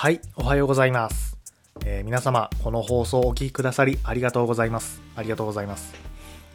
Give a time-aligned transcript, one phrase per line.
[0.00, 1.36] はい、おはようございます。
[1.84, 5.02] えー皆様、この放送をお聞きくださりありがとうございます。
[5.14, 5.92] ありがとうございます。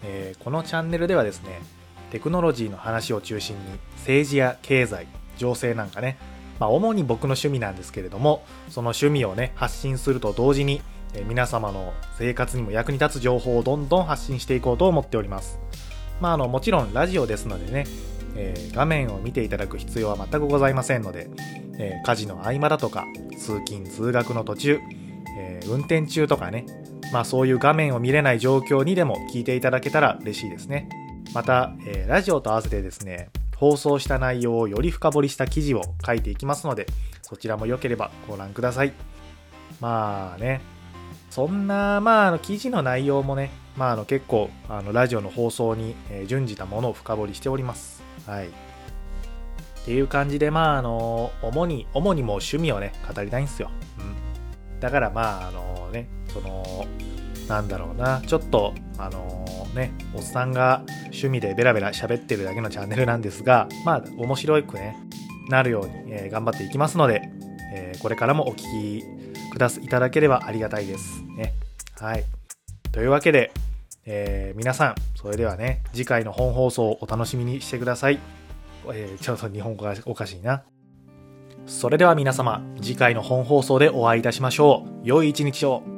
[0.01, 1.61] えーこのチャンネルではですね、
[2.09, 3.61] テクノロジーの話を中心に
[3.97, 5.05] 政治や経済、
[5.37, 6.17] 情勢なんかね、
[6.59, 10.81] まあ、主に僕の趣味なんですけれども、その趣味をね、発信すると同時に、
[11.13, 15.59] えー皆様の生活にも役に立つ情報をどんどん発信していこうと思っております。
[16.19, 17.85] まあ、あの、もちろんラジオですのでね、
[18.35, 21.29] えー画面を見ていただく必要は全くございませんので、
[21.77, 23.05] えー家事の合間だとか、
[23.37, 24.79] 通勤・通学の途中、
[25.37, 26.65] えー運転中とかね、
[27.13, 30.89] まあそういう画面を見れない状況にでも聞いていただけたら嬉しいですね。
[31.33, 36.87] また、えーラジオと合わせてですね、放送した内容をより深掘りした記事を書いていきますので、
[37.21, 38.93] そちらも良ければご覧ください。
[39.79, 40.61] まあね、
[41.29, 48.03] そんな、まあ、あの記事の内容もね、まあ、あの結構あのラジオの放送に、えー準じたものを深掘りしております。
[48.25, 48.47] はい。
[48.47, 48.51] っ
[49.85, 53.69] ていう感じで、まあ、あの、主に、主にもう趣味をね、語りたいんですよ。
[53.99, 54.79] うん。
[54.79, 56.85] だから、まあ、あのね、その、
[57.47, 59.45] なんだろうな、ちょっと、あの
[59.75, 64.97] ね、おっさんが趣味でベラベラ喋ってるだけのチャンネルなんですが、まあ、面白くね、
[65.49, 67.21] なるように、えー頑張っていきますので、
[67.73, 69.03] えーこれからもお聞き
[69.51, 71.21] くだすいただければありがたいです。
[71.37, 71.53] ね。
[71.99, 72.23] はい。
[72.91, 73.51] というわけで、
[74.05, 78.19] えー皆さん、それではね、次回の本放送をお楽しみにしてください。
[78.93, 80.63] えーちょっと日本語がおかしいな。
[81.65, 84.89] それでは皆様、次回の本放送でお会いいたしましょう。
[85.03, 85.94] 良い一日を。